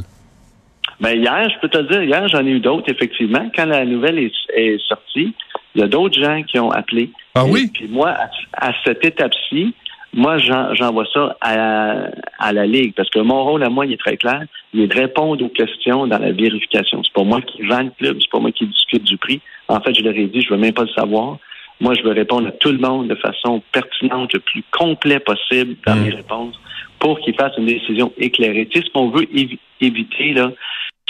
Ben 1.00 1.18
hier, 1.18 1.50
je 1.50 1.58
peux 1.60 1.68
te 1.68 1.78
le 1.78 1.88
dire, 1.88 2.02
hier, 2.02 2.28
j'en 2.28 2.46
ai 2.46 2.50
eu 2.50 2.60
d'autres, 2.60 2.88
effectivement. 2.90 3.50
Quand 3.56 3.64
la 3.64 3.84
nouvelle 3.84 4.18
est, 4.18 4.32
est 4.54 4.78
sortie, 4.86 5.34
Il 5.74 5.80
y 5.80 5.84
a 5.84 5.88
d'autres 5.88 6.20
gens 6.20 6.42
qui 6.42 6.58
ont 6.58 6.70
appelé. 6.70 7.10
Ah 7.34 7.44
Et 7.46 7.50
oui? 7.50 7.70
Puis 7.72 7.88
moi, 7.88 8.10
à, 8.10 8.68
à 8.68 8.72
cette 8.84 9.04
étape-ci, 9.04 9.74
moi, 10.14 10.38
j'en- 10.38 10.74
j'envoie 10.74 11.06
ça 11.12 11.36
à, 11.40 12.08
à 12.38 12.52
la 12.52 12.66
Ligue 12.66 12.94
parce 12.94 13.08
que 13.10 13.18
mon 13.20 13.42
rôle 13.44 13.62
à 13.62 13.68
moi, 13.70 13.86
il 13.86 13.92
est 13.92 14.00
très 14.00 14.16
clair. 14.16 14.42
Il 14.74 14.80
est 14.80 14.86
de 14.86 14.94
répondre 14.94 15.44
aux 15.44 15.48
questions 15.48 16.06
dans 16.06 16.18
la 16.18 16.32
vérification. 16.32 17.02
C'est 17.02 17.12
pas 17.12 17.24
moi 17.24 17.40
qui 17.40 17.62
vends 17.62 17.82
le 17.82 17.90
club, 17.98 18.18
c'est 18.20 18.30
pas 18.30 18.38
moi 18.40 18.52
qui 18.52 18.66
discute 18.66 19.04
du 19.04 19.16
prix. 19.16 19.40
En 19.68 19.80
fait, 19.80 19.94
je 19.94 20.02
leur 20.02 20.14
ai 20.14 20.26
dit, 20.26 20.42
je 20.42 20.50
veux 20.50 20.58
même 20.60 20.74
pas 20.74 20.82
le 20.82 20.88
savoir. 20.88 21.38
Moi, 21.80 21.94
je 21.94 22.02
veux 22.02 22.12
répondre 22.12 22.46
à 22.48 22.52
tout 22.52 22.70
le 22.70 22.78
monde 22.78 23.08
de 23.08 23.14
façon 23.16 23.62
pertinente, 23.72 24.32
le 24.34 24.40
plus 24.40 24.62
complet 24.70 25.18
possible 25.18 25.76
dans 25.86 25.96
Mm. 25.96 26.02
mes 26.04 26.10
réponses 26.10 26.60
pour 26.98 27.18
qu'ils 27.20 27.34
fassent 27.34 27.56
une 27.58 27.66
décision 27.66 28.12
éclairée. 28.18 28.66
Tu 28.66 28.80
sais, 28.80 28.86
ce 28.86 28.92
qu'on 28.92 29.08
veut 29.10 29.24
évi- 29.34 29.58
éviter, 29.80 30.32
là, 30.34 30.52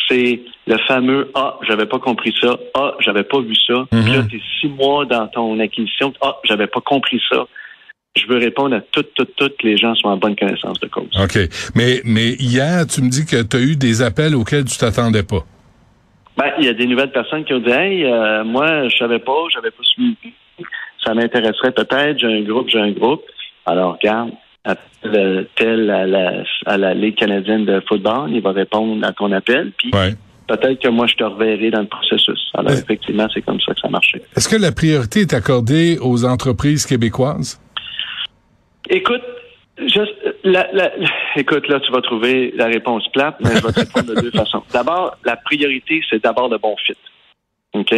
c'est 0.08 0.40
le 0.66 0.78
fameux 0.86 1.30
Ah, 1.34 1.58
j'avais 1.68 1.86
pas 1.86 1.98
compris 1.98 2.34
ça. 2.40 2.56
Ah, 2.74 2.94
j'avais 3.00 3.24
pas 3.24 3.40
vu 3.40 3.54
ça. 3.66 3.84
Puis 3.90 4.12
là, 4.12 4.22
tu 4.28 4.36
es 4.36 4.40
six 4.60 4.68
mois 4.68 5.04
dans 5.04 5.26
ton 5.28 5.58
acquisition. 5.60 6.12
Ah, 6.22 6.36
j'avais 6.44 6.66
pas 6.68 6.80
compris 6.80 7.20
ça. 7.30 7.46
Je 8.14 8.26
veux 8.26 8.36
répondre 8.38 8.76
à 8.76 8.80
toutes, 8.92 9.14
toutes, 9.14 9.34
toutes 9.36 9.62
les 9.62 9.76
gens 9.78 9.94
soient 9.94 10.10
en 10.10 10.16
bonne 10.18 10.36
connaissance 10.36 10.78
de 10.80 10.86
cause. 10.88 11.08
OK. 11.18 11.38
Mais, 11.74 12.02
mais 12.04 12.32
hier, 12.34 12.86
tu 12.86 13.00
me 13.00 13.08
dis 13.08 13.24
que 13.24 13.42
tu 13.42 13.56
as 13.56 13.60
eu 13.60 13.74
des 13.76 14.02
appels 14.02 14.34
auxquels 14.34 14.64
tu 14.66 14.76
t'attendais 14.76 15.22
pas. 15.22 15.44
Ben, 16.36 16.50
il 16.58 16.64
y 16.66 16.68
a 16.68 16.74
des 16.74 16.86
nouvelles 16.86 17.10
personnes 17.12 17.44
qui 17.44 17.54
ont 17.54 17.58
dit 17.60 17.70
Hey, 17.70 18.04
euh, 18.04 18.44
moi, 18.44 18.88
je 18.88 18.96
savais 18.98 19.18
pas, 19.18 19.32
j'avais 19.52 19.70
pas 19.70 19.82
suivi. 19.82 20.16
Ça 21.04 21.14
m'intéresserait 21.14 21.72
peut-être, 21.72 22.18
j'ai 22.18 22.26
un 22.26 22.42
groupe, 22.42 22.68
j'ai 22.68 22.80
un 22.80 22.90
groupe. 22.92 23.22
Alors, 23.66 23.94
regarde, 24.00 24.30
appelle 24.64 25.46
tel 25.56 25.90
à 25.90 26.06
la, 26.06 26.42
à 26.66 26.76
la 26.76 26.94
Ligue 26.94 27.16
canadienne 27.16 27.64
de 27.64 27.82
football, 27.88 28.30
il 28.30 28.42
va 28.42 28.52
répondre 28.52 29.04
à 29.06 29.12
ton 29.12 29.32
appel, 29.32 29.72
puis 29.76 29.90
Ouais. 29.94 30.14
peut-être 30.48 30.80
que 30.80 30.88
moi, 30.88 31.06
je 31.06 31.14
te 31.14 31.24
reverrai 31.24 31.70
dans 31.70 31.80
le 31.80 31.86
processus. 31.88 32.38
Alors, 32.54 32.72
effectivement, 32.72 33.26
c'est 33.34 33.42
comme 33.42 33.60
ça 33.60 33.72
que 33.74 33.80
ça 33.80 33.88
marchait. 33.88 34.22
Est-ce 34.36 34.48
que 34.48 34.56
la 34.56 34.70
priorité 34.72 35.20
est 35.20 35.34
accordée 35.34 35.98
aux 36.00 36.24
entreprises 36.24 36.86
québécoises? 36.86 37.58
Écoute, 38.88 39.22
juste, 39.78 40.14
la, 40.44 40.68
écoute, 41.36 41.68
là, 41.68 41.80
tu 41.80 41.92
vas 41.92 42.00
trouver 42.00 42.52
la 42.56 42.66
réponse 42.66 43.06
plate, 43.08 43.36
mais 43.40 43.50
je 43.56 43.66
vais 43.66 43.72
te 43.72 43.80
répondre 43.80 44.14
de 44.14 44.20
deux 44.20 44.30
façons. 44.30 44.62
D'abord, 44.72 45.16
la 45.24 45.36
priorité, 45.36 46.02
c'est 46.08 46.22
d'abord 46.22 46.48
le 46.48 46.58
bon 46.58 46.76
fit. 46.84 46.96
OK? 47.74 47.94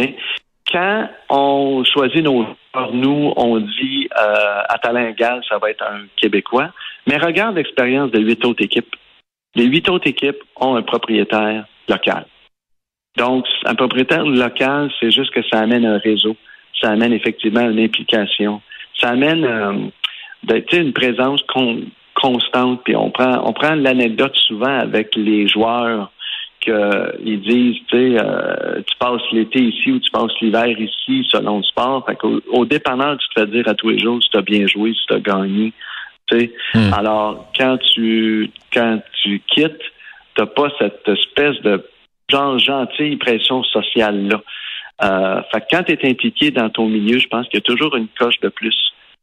Quand 0.71 1.09
on 1.29 1.83
choisit 1.83 2.23
nos 2.23 2.45
nous, 2.91 3.33
on 3.35 3.59
dit 3.59 4.09
euh, 4.17 4.61
à 4.67 4.77
talent 4.79 5.07
égal, 5.07 5.41
ça 5.47 5.57
va 5.57 5.69
être 5.69 5.83
un 5.83 6.05
Québécois. 6.17 6.71
Mais 7.07 7.17
regarde 7.17 7.55
l'expérience 7.55 8.11
de 8.11 8.19
huit 8.19 8.43
autres 8.45 8.63
équipes. 8.63 8.95
Les 9.55 9.65
huit 9.65 9.87
autres 9.89 10.07
équipes 10.07 10.41
ont 10.57 10.75
un 10.75 10.81
propriétaire 10.81 11.65
local. 11.87 12.25
Donc, 13.17 13.45
un 13.65 13.75
propriétaire 13.75 14.25
local, 14.25 14.91
c'est 14.99 15.11
juste 15.11 15.31
que 15.31 15.41
ça 15.49 15.59
amène 15.59 15.85
un 15.85 15.97
réseau. 15.97 16.35
Ça 16.81 16.89
amène 16.89 17.13
effectivement 17.13 17.69
une 17.69 17.79
implication. 17.79 18.61
Ça 18.99 19.09
amène 19.09 19.45
euh, 19.45 19.73
tu 20.47 20.63
sais, 20.69 20.81
une 20.81 20.93
présence 20.93 21.41
con- 21.43 21.83
constante. 22.13 22.81
Puis 22.83 22.95
on 22.95 23.11
prend, 23.11 23.41
on 23.45 23.53
prend 23.53 23.75
l'anecdote 23.75 24.35
souvent 24.35 24.79
avec 24.79 25.15
les 25.15 25.47
joueurs 25.47 26.11
qu'ils 26.61 27.41
disent, 27.41 27.77
tu 27.87 27.97
sais, 27.97 28.17
euh, 28.19 28.81
tu 28.85 28.95
passes 28.97 29.21
l'été 29.31 29.59
ici 29.59 29.91
ou 29.91 29.99
tu 29.99 30.09
passes 30.11 30.31
l'hiver 30.41 30.79
ici 30.79 31.27
selon 31.29 31.57
le 31.57 31.63
sport. 31.63 32.05
Fait 32.07 32.15
qu'au 32.15 32.41
au 32.49 32.65
dépanneur, 32.65 33.17
tu 33.17 33.27
te 33.29 33.39
fais 33.39 33.47
dire 33.47 33.67
à 33.67 33.75
tous 33.75 33.89
les 33.89 33.99
jours 33.99 34.21
si 34.23 34.29
tu 34.29 34.37
as 34.37 34.41
bien 34.41 34.65
joué, 34.65 34.93
si 34.93 35.05
tu 35.07 35.13
as 35.13 35.19
gagné. 35.19 35.73
Tu. 36.27 36.51
Hmm. 36.73 36.93
Alors, 36.93 37.51
quand 37.57 37.77
tu 37.77 38.49
quand 38.73 38.99
tu 39.21 39.41
quittes, 39.47 39.83
t'as 40.35 40.47
pas 40.47 40.69
cette 40.79 41.07
espèce 41.07 41.61
de 41.61 41.85
genre 42.29 42.57
gentille 42.57 43.17
pression 43.17 43.63
sociale-là. 43.63 44.41
Euh, 45.03 45.41
fait 45.51 45.61
que 45.61 45.65
quand 45.69 45.83
tu 45.83 45.91
es 45.91 46.09
impliqué 46.09 46.49
dans 46.49 46.69
ton 46.69 46.87
milieu, 46.87 47.19
je 47.19 47.27
pense 47.27 47.47
qu'il 47.47 47.59
y 47.59 47.61
a 47.61 47.61
toujours 47.61 47.95
une 47.95 48.07
coche 48.17 48.39
de 48.41 48.49
plus 48.49 48.75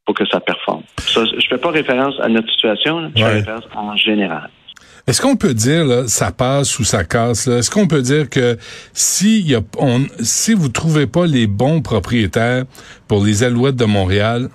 pour 0.04 0.14
que 0.14 0.26
ça 0.26 0.40
performe. 0.40 0.82
Ça, 1.06 1.24
je 1.24 1.46
fais 1.48 1.58
pas 1.58 1.70
référence 1.70 2.14
à 2.20 2.28
notre 2.28 2.50
situation, 2.50 3.00
là, 3.00 3.10
je 3.14 3.22
Ouais. 3.22 3.28
fais 3.30 3.36
référence 3.38 3.64
en 3.74 3.96
général. 3.96 4.50
Est-ce 5.06 5.20
qu'on 5.20 5.34
peut 5.36 5.54
dire, 5.54 5.84
là, 5.84 6.06
ça 6.06 6.30
passe 6.30 6.78
ou 6.78 6.84
ça 6.84 7.02
casse? 7.04 7.48
Est-ce 7.48 7.70
qu'on 7.70 7.88
peut 7.88 8.02
dire 8.02 8.30
que 8.30 8.56
si, 8.92 9.40
y 9.42 9.54
a, 9.56 9.60
on, 9.78 10.04
si 10.20 10.54
vous 10.54 10.68
trouvez 10.68 11.06
pas 11.08 11.26
les 11.26 11.46
bons 11.48 11.82
propriétaires 11.82 12.64
pour 13.08 13.24
les 13.24 13.42
Alouettes 13.42 13.74
de 13.76 13.84
Montréal, 13.84 14.48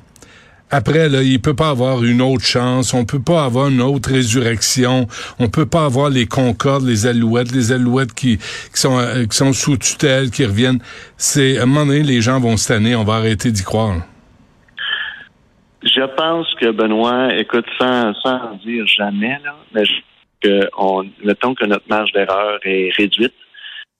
après, 0.69 1.07
là, 1.07 1.21
il 1.23 1.39
peut 1.41 1.53
pas 1.53 1.69
avoir 1.69 2.03
une 2.03 2.21
autre 2.21 2.43
chance, 2.45 2.93
on 2.93 3.05
peut 3.05 3.21
pas 3.21 3.45
avoir 3.45 3.69
une 3.69 3.81
autre 3.81 4.09
résurrection, 4.11 5.07
on 5.39 5.47
peut 5.49 5.65
pas 5.65 5.85
avoir 5.85 6.09
les 6.09 6.25
Concordes, 6.25 6.85
les 6.85 7.07
Alouettes, 7.07 7.51
les 7.53 7.71
Alouettes 7.71 8.13
qui, 8.13 8.37
qui 8.37 8.43
sont, 8.73 8.97
euh, 8.99 9.25
qui 9.25 9.35
sont 9.37 9.53
sous 9.53 9.77
tutelle, 9.77 10.29
qui 10.29 10.45
reviennent. 10.45 10.79
C'est, 11.17 11.57
à 11.57 11.63
un 11.63 11.65
moment 11.67 11.85
donné, 11.85 12.03
les 12.03 12.21
gens 12.21 12.39
vont 12.41 12.57
se 12.57 12.67
tanner, 12.67 12.95
on 12.95 13.05
va 13.05 13.15
arrêter 13.15 13.51
d'y 13.51 13.63
croire. 13.63 13.95
Je 15.87 16.05
pense 16.15 16.53
que 16.55 16.71
Benoît, 16.71 17.33
écoute, 17.35 17.65
sans, 17.79 18.13
sans 18.15 18.55
dire 18.65 18.85
jamais, 18.87 19.39
là, 19.43 19.55
mais 19.73 19.83
que 20.41 20.69
on, 20.77 21.03
mettons 21.23 21.55
que 21.55 21.65
notre 21.65 21.87
marge 21.89 22.11
d'erreur 22.11 22.59
est 22.63 22.91
réduite 22.95 23.33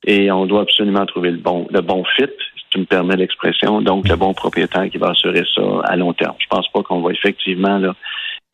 et 0.05 0.31
on 0.31 0.45
doit 0.45 0.61
absolument 0.61 1.05
trouver 1.05 1.31
le 1.31 1.37
bon, 1.37 1.67
le 1.71 1.81
bon 1.81 2.03
fit, 2.15 2.25
si 2.55 2.65
tu 2.69 2.79
me 2.79 2.85
permets 2.85 3.15
l'expression, 3.15 3.81
donc 3.81 4.07
le 4.07 4.15
bon 4.15 4.33
propriétaire 4.33 4.89
qui 4.89 4.97
va 4.97 5.09
assurer 5.09 5.43
ça 5.55 5.61
à 5.85 5.95
long 5.95 6.13
terme. 6.13 6.35
Je 6.39 6.47
pense 6.49 6.67
pas 6.69 6.83
qu'on 6.83 7.01
va 7.01 7.11
effectivement, 7.11 7.77
là, 7.77 7.95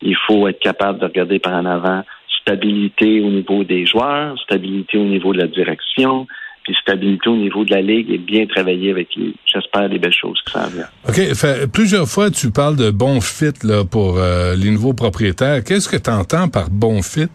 il 0.00 0.16
faut 0.26 0.46
être 0.48 0.60
capable 0.60 1.00
de 1.00 1.06
regarder 1.06 1.38
par 1.38 1.54
en 1.54 1.66
avant 1.66 2.02
stabilité 2.40 3.20
au 3.20 3.30
niveau 3.30 3.64
des 3.64 3.86
joueurs, 3.86 4.38
stabilité 4.40 4.98
au 4.98 5.04
niveau 5.04 5.32
de 5.32 5.38
la 5.38 5.46
direction, 5.46 6.26
puis 6.64 6.74
stabilité 6.80 7.28
au 7.28 7.36
niveau 7.36 7.64
de 7.64 7.70
la 7.70 7.82
ligue 7.82 8.10
et 8.10 8.18
bien 8.18 8.46
travailler 8.46 8.90
avec 8.90 9.08
les, 9.16 9.34
j'espère, 9.44 9.86
les 9.88 9.98
belles 9.98 10.12
choses 10.12 10.40
qui 10.46 10.52
s'en 10.52 10.66
viennent. 10.68 10.88
OK. 11.06 11.34
Fait, 11.34 11.70
plusieurs 11.70 12.08
fois, 12.08 12.30
tu 12.30 12.50
parles 12.50 12.76
de 12.76 12.90
bon 12.90 13.20
fit 13.20 13.52
là, 13.62 13.84
pour 13.84 14.18
euh, 14.18 14.56
les 14.56 14.70
nouveaux 14.70 14.94
propriétaires. 14.94 15.62
Qu'est-ce 15.62 15.88
que 15.88 15.98
tu 16.02 16.10
entends 16.10 16.48
par 16.48 16.70
bon 16.70 17.02
fit? 17.02 17.28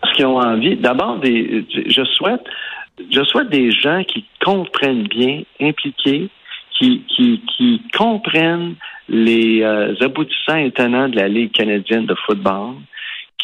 Parce 0.00 0.14
qu'ils 0.16 0.26
ont 0.26 0.40
envie. 0.40 0.76
D'abord, 0.76 1.20
des, 1.20 1.66
je 1.70 2.04
souhaite, 2.04 2.42
je 3.10 3.22
souhaite 3.24 3.50
des 3.50 3.70
gens 3.70 4.02
qui 4.04 4.24
comprennent 4.42 5.06
bien, 5.06 5.42
impliqués, 5.60 6.30
qui, 6.78 7.04
qui, 7.14 7.42
qui 7.56 7.82
comprennent 7.96 8.74
les 9.08 9.62
euh, 9.62 9.94
aboutissants 10.00 10.56
et 10.56 10.70
tenants 10.70 11.10
de 11.10 11.16
la 11.16 11.28
Ligue 11.28 11.52
canadienne 11.52 12.06
de 12.06 12.14
football, 12.26 12.76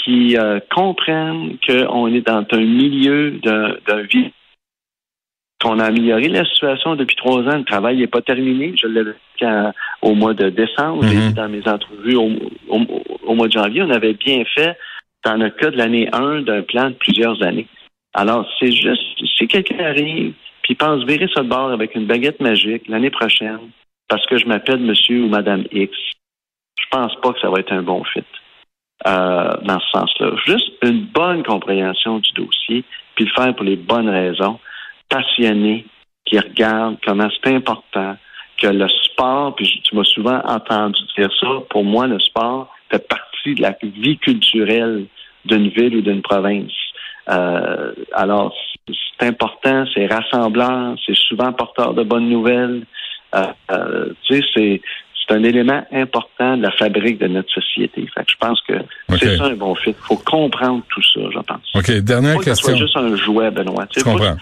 qui 0.02 0.38
euh, 0.38 0.59
comprennent 0.75 1.59
qu'on 1.67 2.07
est 2.09 2.26
dans 2.26 2.45
un 2.50 2.61
milieu 2.61 3.33
d'un 3.43 3.75
d'un 3.87 4.02
vie 4.02 4.33
qu'on 5.62 5.79
a 5.81 5.87
amélioré 5.87 6.29
la 6.29 6.45
situation 6.45 6.95
depuis 6.95 7.17
trois 7.17 7.43
ans. 7.43 7.59
Le 7.59 7.65
travail 7.65 7.97
n'est 7.99 8.07
pas 8.07 8.23
terminé. 8.23 8.73
Je 8.81 8.87
l'avais 8.87 9.11
dit 9.12 9.17
quand- 9.41 9.73
au 10.03 10.15
mois 10.15 10.35
de 10.35 10.50
décembre. 10.50 11.05
J'ai 11.09 11.17
Mhm. 11.17 11.29
dit 11.29 11.35
dans 11.35 11.49
mes 11.49 11.69
entrevues 11.69 12.17
au, 12.17 12.31
au, 12.69 12.81
au 13.27 13.35
mois 13.35 13.49
de 13.49 13.53
janvier, 13.53 13.83
on 13.83 13.91
avait 13.91 14.15
bien 14.15 14.45
fait 14.55 14.77
dans 15.25 15.35
le 15.35 15.50
cas 15.50 15.71
de 15.71 15.77
l'année 15.77 16.09
1 16.12 16.43
d'un 16.43 16.62
plan 16.62 16.91
de 16.91 16.95
plusieurs 16.95 17.43
années. 17.43 17.67
Alors, 18.15 18.49
c'est 18.59 18.71
juste, 18.73 19.03
si 19.37 19.49
quelqu'un 19.49 19.85
arrive 19.85 20.33
puis 20.62 20.75
pense 20.75 21.05
virer 21.05 21.29
ce 21.35 21.41
bord 21.43 21.71
avec 21.71 21.95
une 21.95 22.07
baguette 22.07 22.41
magique 22.41 22.87
l'année 22.88 23.11
prochaine 23.11 23.59
parce 24.09 24.25
que 24.27 24.38
je 24.38 24.47
m'appelle 24.47 24.81
monsieur 24.81 25.25
ou 25.25 25.29
madame 25.29 25.65
X, 25.73 25.93
je 26.81 26.85
pense 26.91 27.15
pas 27.21 27.33
que 27.33 27.41
ça 27.41 27.50
va 27.50 27.59
être 27.61 27.73
un 27.73 27.83
bon 27.83 28.05
fit 28.05 28.23
euh, 29.07 29.57
dans 29.65 29.81
ce 29.81 29.88
sens-là. 29.93 30.31
Juste 30.47 30.71
une 30.83 31.03
bonne 31.07 31.43
compréhension 31.43 32.19
du 32.21 32.31
dossier 32.33 32.85
puis 33.17 33.25
le 33.25 33.31
faire 33.33 33.55
pour 33.55 33.65
les 33.65 33.77
bonnes 33.77 34.09
raisons, 34.09 34.59
passionné, 35.09 35.87
qui 36.25 36.38
regarde 36.38 36.97
comment 37.05 37.29
c'est 37.43 37.55
important 37.55 38.17
que 38.59 38.67
le 38.67 38.88
sport, 38.88 39.55
puis 39.55 39.81
tu 39.85 39.95
m'as 39.95 40.05
souvent 40.05 40.41
entendu 40.45 41.00
dire 41.17 41.31
ça, 41.41 41.47
pour 41.71 41.85
moi, 41.85 42.07
le 42.07 42.19
sport 42.19 42.75
fait 42.91 43.07
partie 43.07 43.55
de 43.55 43.62
la 43.62 43.77
vie 43.83 44.19
culturelle 44.19 45.07
d'une 45.45 45.69
ville 45.69 45.97
ou 45.97 46.00
d'une 46.03 46.23
province. 46.23 46.73
Euh, 47.31 47.93
alors, 48.12 48.55
c'est 48.87 49.27
important, 49.27 49.85
c'est 49.95 50.07
rassemblant, 50.07 50.97
c'est 51.07 51.17
souvent 51.17 51.53
porteur 51.53 51.95
de 51.95 52.03
bonnes 52.03 52.29
nouvelles. 52.29 52.85
Euh, 53.35 53.47
euh, 53.71 54.12
tu 54.23 54.41
sais, 54.41 54.47
c'est 54.55 54.81
c'est 55.29 55.35
un 55.35 55.45
élément 55.45 55.85
important 55.93 56.57
de 56.57 56.62
la 56.62 56.71
fabrique 56.71 57.19
de 57.19 57.27
notre 57.27 57.53
société. 57.53 58.07
Fait 58.15 58.25
que 58.25 58.31
je 58.31 58.37
pense 58.38 58.62
que 58.62 58.73
c'est 59.19 59.37
ça 59.37 59.45
un 59.45 59.57
bon 59.57 59.75
fit. 59.75 59.91
Il 59.91 59.95
faut 59.95 60.17
comprendre 60.17 60.83
tout 60.88 61.03
ça, 61.03 61.21
je 61.31 61.38
pense. 61.41 61.75
OK. 61.75 61.91
Dernière 62.00 62.33
Faut 62.33 62.38
pas 62.38 62.45
que 62.45 62.55
ça 62.55 62.73
question. 62.73 62.77
soit 62.77 62.87
juste 62.87 62.97
un 62.97 63.17
jouet, 63.17 63.50
Benoît. 63.50 63.87
Je 63.95 64.03
comprends. 64.03 64.37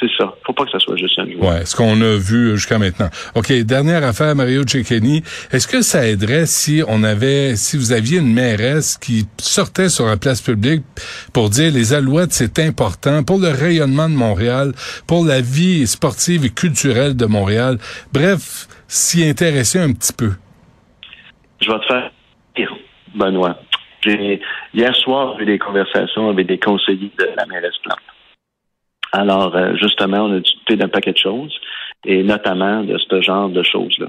C'est 0.00 0.10
ça. 0.18 0.34
Faut 0.44 0.52
pas 0.52 0.64
que 0.64 0.70
ça 0.70 0.78
soit 0.78 0.96
juste 0.96 1.18
un 1.18 1.24
jouet. 1.24 1.36
Ouais, 1.36 1.64
ce 1.64 1.76
qu'on 1.76 2.00
a 2.00 2.16
vu 2.16 2.56
jusqu'à 2.56 2.78
maintenant. 2.78 3.08
OK, 3.34 3.52
dernière 3.52 4.04
affaire, 4.04 4.34
Mario 4.34 4.62
Cecchini. 4.66 5.22
Est-ce 5.52 5.66
que 5.66 5.82
ça 5.82 6.06
aiderait 6.06 6.46
si 6.46 6.82
on 6.86 7.02
avait, 7.02 7.56
si 7.56 7.76
vous 7.76 7.92
aviez 7.92 8.18
une 8.18 8.32
mairesse 8.32 8.98
qui 8.98 9.26
sortait 9.38 9.88
sur 9.88 10.06
la 10.06 10.16
place 10.16 10.40
publique 10.40 10.82
pour 11.32 11.50
dire 11.50 11.72
les 11.72 11.92
alouettes, 11.94 12.32
c'est 12.32 12.58
important 12.58 13.22
pour 13.22 13.38
le 13.38 13.48
rayonnement 13.48 14.08
de 14.08 14.14
Montréal, 14.14 14.72
pour 15.06 15.24
la 15.24 15.40
vie 15.40 15.86
sportive 15.86 16.44
et 16.44 16.50
culturelle 16.50 17.16
de 17.16 17.26
Montréal. 17.26 17.78
Bref, 18.12 18.66
s'y 18.88 19.26
intéresser 19.28 19.78
un 19.78 19.92
petit 19.92 20.12
peu. 20.12 20.32
Je 21.60 21.70
vais 21.70 21.78
te 21.78 21.86
faire 21.86 22.10
rire, 22.56 22.76
Benoît. 23.14 23.58
J'ai 24.02 24.40
hier 24.74 24.94
soir 24.94 25.40
eu 25.40 25.46
des 25.46 25.58
conversations 25.58 26.28
avec 26.28 26.46
des 26.46 26.58
conseillers 26.58 27.10
de 27.18 27.28
la 27.36 27.46
mairesse 27.46 27.76
Plante. 27.82 27.98
Alors, 29.16 29.56
euh, 29.56 29.74
justement, 29.80 30.24
on 30.24 30.36
a 30.36 30.40
discuté 30.40 30.76
d'un 30.76 30.88
paquet 30.88 31.12
de 31.12 31.18
choses. 31.18 31.54
et 32.04 32.22
notamment 32.22 32.84
de 32.84 32.96
ce 32.98 33.20
genre 33.22 33.48
de 33.48 33.62
choses-là. 33.62 34.06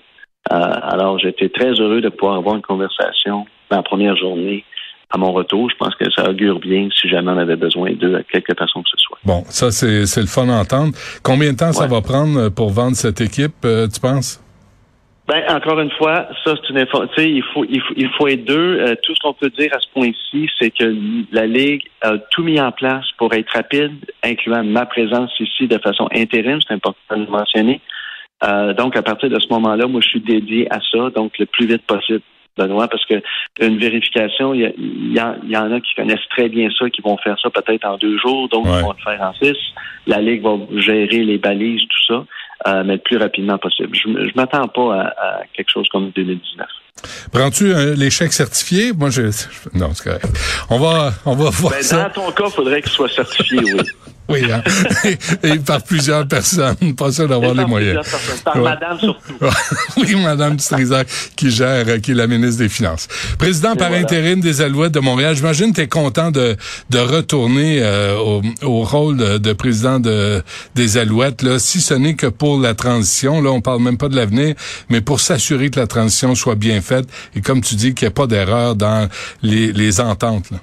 Euh, 0.52 0.94
alors, 0.94 1.18
j'étais 1.18 1.50
très 1.50 1.72
heureux 1.72 2.02
de 2.02 2.10
pouvoir 2.10 2.38
avoir 2.38 2.56
une 2.56 2.62
conversation 2.62 3.46
dans 3.70 3.78
la 3.78 3.84
première 3.84 4.16
journée 4.16 4.64
à 5.10 5.18
mon 5.18 5.32
retour. 5.32 5.70
Je 5.72 5.78
pense 5.78 5.96
que 5.96 6.06
ça 6.12 6.30
augure 6.30 6.60
bien 6.60 6.90
si 7.00 7.10
jamais 7.10 7.32
on 7.32 7.38
avait 7.38 7.56
besoin 7.56 7.94
d'eux 7.94 8.16
à 8.16 8.24
quelque 8.24 8.54
façon 8.54 8.84
que 8.84 8.90
ce 8.90 8.98
soit. 8.98 9.18
Bon, 9.24 9.44
ça, 9.48 9.72
c'est, 9.72 10.06
c'est 10.06 10.22
le 10.22 10.28
fun 10.28 10.46
d'entendre. 10.46 10.94
Combien 11.24 11.54
de 11.54 11.58
temps 11.58 11.72
ça 11.72 11.88
va 11.88 12.02
prendre 12.02 12.50
pour 12.50 12.70
vendre 12.70 12.96
cette 12.96 13.22
équipe, 13.22 13.66
euh, 13.66 13.88
tu 13.88 14.00
penses? 14.00 14.42
Ben, 15.28 15.44
encore 15.50 15.78
une 15.82 15.92
fois, 15.92 16.30
ça, 16.46 16.56
c'est 16.56 16.70
une 16.70 16.78
info. 16.78 17.06
Tu 17.08 17.22
sais, 17.22 17.30
il 17.30 17.44
faut, 17.44 17.66
il 17.66 17.82
faut, 17.82 17.94
il 17.98 18.10
faut 18.12 18.28
être 18.30 18.46
deux. 18.46 18.80
Euh, 18.80 18.96
tout 19.04 19.14
ce 19.14 19.20
qu'on 19.20 19.34
peut 19.34 19.50
dire 19.50 19.70
à 19.74 19.80
ce 19.80 19.88
point-ci, 19.94 20.50
c'est 20.58 20.72
que 20.72 20.96
la 21.34 21.46
Ligue 21.46 21.84
a 22.02 22.18
tout 22.32 22.44
mis 22.44 22.62
en 22.62 22.72
place 22.72 23.06
pour 23.18 23.34
être 23.34 23.52
rapide, 23.52 23.94
incluant 24.24 24.64
ma 24.64 24.86
présence 24.86 25.38
ici 25.42 25.68
de 25.68 25.78
façon 25.80 26.08
intérim. 26.16 26.60
C'est 26.66 26.74
important 26.74 27.18
de 27.18 27.26
le 27.26 27.30
mentionner. 27.30 27.82
Euh, 28.46 28.74
donc, 28.74 28.96
à 28.96 29.02
partir 29.02 29.30
de 29.30 29.38
ce 29.38 29.50
moment-là, 29.50 29.88
moi, 29.88 30.00
je 30.02 30.08
suis 30.08 30.22
dédié 30.22 30.72
à 30.72 30.80
ça, 30.92 31.10
donc 31.10 31.38
le 31.40 31.46
plus 31.46 31.68
vite 31.68 31.86
possible. 31.86 32.22
Benoît, 32.58 32.88
parce 32.88 33.06
que 33.06 33.22
une 33.60 33.78
vérification, 33.78 34.54
il 34.54 34.74
y, 35.14 35.20
en 35.22 35.72
a 35.72 35.80
qui 35.82 35.94
connaissent 35.94 36.28
très 36.30 36.50
bien 36.50 36.70
ça, 36.78 36.90
qui 36.90 37.02
vont 37.02 37.18
faire 37.18 37.38
ça 37.40 37.50
peut-être 37.50 37.86
en 37.86 37.98
deux 37.98 38.18
jours, 38.18 38.50
d'autres 38.50 38.82
vont 38.82 38.94
le 38.98 39.04
faire 39.04 39.22
en 39.22 39.34
six. 39.34 39.58
La 40.08 40.22
Ligue 40.22 40.42
va 40.42 40.58
gérer 40.78 41.24
les 41.24 41.38
balises, 41.38 41.82
tout 41.82 42.14
ça, 42.14 42.26
euh, 42.66 42.84
mais 42.86 42.94
le 42.94 43.02
plus 43.02 43.18
rapidement 43.18 43.58
possible. 43.58 43.96
Je 43.96 44.10
ne 44.10 44.32
m'attends 44.36 44.68
pas 44.68 45.14
à, 45.18 45.42
quelque 45.54 45.70
chose 45.70 45.88
comme 45.92 46.12
2019. 46.16 46.68
Prends-tu 47.32 47.74
l'échec 47.96 48.34
certifié? 48.34 48.92
Moi, 48.92 49.12
je, 49.12 49.24
non, 49.76 49.94
c'est 49.94 50.04
correct. 50.04 50.26
On 50.70 50.80
va, 50.80 51.12
on 51.26 51.36
va 51.36 51.50
voir 51.52 51.74
ben, 51.74 51.84
ça. 51.84 52.06
Dans 52.06 52.26
ton 52.26 52.32
cas, 52.32 52.46
il 52.48 52.52
faudrait 52.52 52.82
qu'il 52.82 52.92
soit 52.92 53.10
certifié, 53.10 53.60
oui. 53.60 53.82
Oui, 54.30 54.42
hein? 54.52 54.62
et, 55.44 55.58
par 55.60 55.82
plusieurs 55.84 56.28
personnes, 56.28 56.76
pas 56.98 57.12
sûr 57.12 57.28
d'avoir 57.28 57.54
les 57.54 57.66
moyens. 57.66 58.06
Par 58.44 58.58
madame 58.58 59.00
surtout. 59.00 59.22
oui, 59.98 60.16
madame 60.16 60.60
Strisac, 60.60 61.08
qui 61.36 61.50
gère, 61.50 62.02
qui 62.02 62.12
est 62.12 62.16
la 62.16 62.28
ministre 62.28 62.62
des 62.62 62.70
Finances. 62.70 63.08
Président 63.38 63.76
par 63.76 63.94
intérim 63.94 64.42
des 64.42 64.62
Alouettes 64.62 64.94
de 64.94 65.00
Montréal, 65.00 65.36
j'imagine 65.36 65.72
que 65.72 65.78
tu 65.78 65.82
es 65.82 65.88
content 65.88 66.32
de, 66.32 66.58
de 66.90 67.00
retourner 67.00 67.80
euh, 67.82 68.18
au, 68.18 68.42
au, 68.64 68.84
rôle 68.84 69.18
de, 69.18 69.54
président 69.54 70.00
de, 70.00 70.44
des 70.76 70.98
Alouettes, 70.98 71.42
là, 71.42 71.60
si 71.60 71.80
ce 71.82 71.94
n'est 71.94 72.16
que 72.16 72.28
pour 72.28 72.60
la 72.60 72.74
transition. 72.74 73.42
Là, 73.42 73.52
on 73.52 73.62
parle 73.62 73.82
même 73.82 73.98
pas 73.98 74.10
de 74.10 74.16
l'avenir, 74.16 74.56
mais 74.90 75.02
pour 75.02 75.20
s'assurer 75.20 75.70
que 75.70 75.80
la 75.80 75.88
transition 75.88 76.36
soit 76.36 76.56
bien 76.56 76.82
faite 76.82 77.08
et 77.36 77.42
comme 77.42 77.62
tu 77.62 77.76
dis, 77.76 77.94
qu'il 77.94 78.06
n'y 78.06 78.10
ait 78.10 78.14
pas 78.14 78.28
d'erreur 78.28 78.76
dans 78.76 79.08
les, 79.42 79.72
les 79.72 80.00
ententes. 80.00 80.52
Là. 80.52 80.58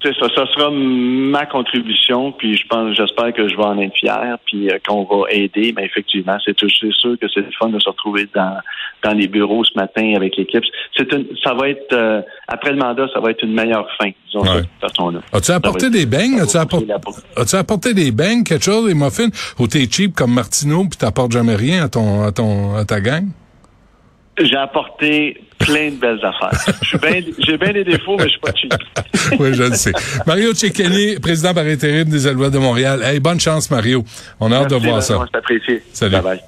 C'est 0.00 0.14
ça, 0.14 0.28
ça 0.32 0.46
sera 0.54 0.70
ma 0.70 1.44
contribution, 1.46 2.30
puis 2.30 2.56
je 2.56 2.64
pense, 2.68 2.96
j'espère 2.96 3.32
que 3.32 3.48
je 3.48 3.56
vais 3.56 3.64
en 3.64 3.78
être 3.80 3.96
fier, 3.96 4.38
puis 4.46 4.70
euh, 4.70 4.78
qu'on 4.86 5.02
va 5.04 5.28
aider. 5.30 5.74
Mais 5.76 5.86
effectivement, 5.86 6.38
c'est 6.44 6.56
sûr 6.58 7.18
que 7.20 7.26
c'est 7.34 7.44
fun 7.58 7.68
de 7.70 7.80
se 7.80 7.88
retrouver 7.88 8.28
dans 8.34 8.58
dans 9.02 9.12
les 9.12 9.28
bureaux 9.28 9.64
ce 9.64 9.72
matin 9.76 10.14
avec 10.16 10.36
l'équipe. 10.36 10.62
C'est 10.96 11.12
une, 11.12 11.26
ça 11.42 11.54
va 11.54 11.68
être 11.68 11.92
euh, 11.92 12.20
après 12.46 12.70
le 12.72 12.78
mandat, 12.78 13.06
ça 13.12 13.20
va 13.20 13.30
être 13.30 13.42
une 13.42 13.54
meilleure 13.54 13.88
fin, 14.00 14.10
disons 14.26 14.42
de 14.42 14.60
cette 14.60 14.68
façon-là. 14.80 15.20
As-tu 15.32 15.50
apporté 15.52 15.90
des 15.90 16.06
beignes? 16.06 16.40
As-tu 16.40 16.56
apporté, 16.56 16.86
as 17.36 17.54
apporté 17.58 17.94
des 17.94 18.12
beignes, 18.12 18.44
quelque 18.44 18.64
chose, 18.64 18.86
des 18.86 18.94
muffins, 18.94 19.28
ou 19.58 19.66
t'es 19.66 19.88
cheap 19.90 20.14
comme 20.14 20.32
Martineau, 20.32 20.82
puis 20.82 20.98
t'apportes 20.98 21.32
jamais 21.32 21.56
rien 21.56 21.84
à 21.84 21.88
ton 21.88 22.22
à 22.22 22.32
ton 22.32 22.76
à 22.76 22.84
ta 22.84 23.00
gang? 23.00 23.26
J'ai 24.44 24.56
apporté 24.56 25.42
plein 25.58 25.90
de 25.90 25.96
belles 25.96 26.20
affaires. 26.24 26.74
J'ai 27.38 27.56
bien 27.58 27.72
des 27.72 27.84
défauts, 27.84 28.16
mais 28.16 28.24
je 28.24 28.30
suis 28.30 28.40
pas 28.40 28.52
cheap. 28.54 28.74
oui, 29.40 29.54
je 29.54 29.62
le 29.64 29.74
sais. 29.74 29.92
Mario 30.26 30.54
Cecchini, 30.54 31.18
président 31.20 31.54
par 31.54 31.64
intérim 31.64 32.08
des 32.08 32.26
Alouettes 32.26 32.52
de 32.52 32.58
Montréal. 32.58 33.02
Hey, 33.02 33.20
bonne 33.20 33.40
chance, 33.40 33.70
Mario. 33.70 34.04
On 34.40 34.52
a 34.52 34.56
hâte 34.56 34.70
de 34.70 34.76
voir 34.76 35.02
ça. 35.02 35.18
C'est 35.30 35.38
apprécié. 35.38 35.82
Salut. 35.92 36.12
Bye 36.12 36.22
bye. 36.22 36.40